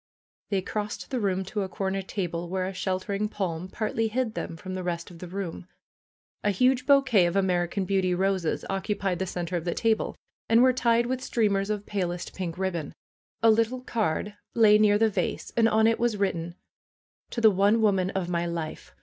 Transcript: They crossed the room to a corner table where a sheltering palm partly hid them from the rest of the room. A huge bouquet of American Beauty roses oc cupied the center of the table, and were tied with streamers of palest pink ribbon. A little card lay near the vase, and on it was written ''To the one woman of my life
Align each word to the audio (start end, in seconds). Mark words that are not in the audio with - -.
They 0.49 0.63
crossed 0.63 1.11
the 1.11 1.19
room 1.19 1.45
to 1.45 1.61
a 1.61 1.69
corner 1.69 2.01
table 2.01 2.49
where 2.49 2.65
a 2.65 2.73
sheltering 2.73 3.29
palm 3.29 3.67
partly 3.67 4.07
hid 4.07 4.33
them 4.33 4.57
from 4.57 4.73
the 4.73 4.81
rest 4.81 5.11
of 5.11 5.19
the 5.19 5.27
room. 5.27 5.67
A 6.43 6.49
huge 6.49 6.87
bouquet 6.87 7.27
of 7.27 7.35
American 7.35 7.85
Beauty 7.85 8.15
roses 8.15 8.65
oc 8.67 8.85
cupied 8.87 9.19
the 9.19 9.27
center 9.27 9.57
of 9.57 9.63
the 9.63 9.75
table, 9.75 10.15
and 10.49 10.63
were 10.63 10.73
tied 10.73 11.05
with 11.05 11.21
streamers 11.21 11.69
of 11.69 11.85
palest 11.85 12.33
pink 12.33 12.57
ribbon. 12.57 12.95
A 13.43 13.51
little 13.51 13.81
card 13.81 14.33
lay 14.55 14.79
near 14.79 14.97
the 14.97 15.07
vase, 15.11 15.53
and 15.55 15.69
on 15.69 15.85
it 15.85 15.99
was 15.99 16.17
written 16.17 16.55
''To 17.29 17.39
the 17.43 17.51
one 17.51 17.79
woman 17.79 18.09
of 18.09 18.27
my 18.27 18.47
life 18.47 18.95